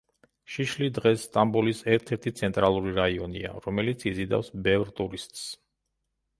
[0.53, 5.49] შიშლი დღეს სტამბოლის ერთ-ერთი ცენტრალური რაიონია, რომელიც იზიდავს ბევრ ტურისტს.